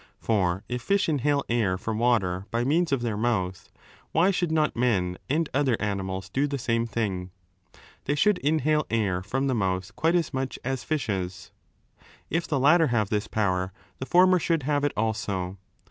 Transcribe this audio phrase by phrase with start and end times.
[0.17, 3.69] For lif fish inhale air from water by means of their mouth,
[4.13, 7.29] why should not men and other animals do the same ihing?
[8.05, 11.51] They should inhale air from the mouth quite 5 much as fishes.
[12.31, 15.59] If the latter have this power, the rmer should have it also.